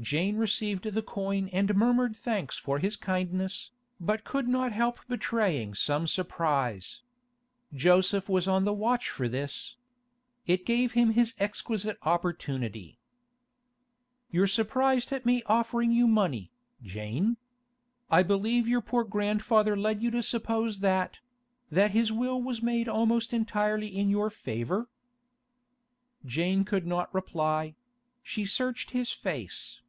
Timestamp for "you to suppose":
20.02-20.78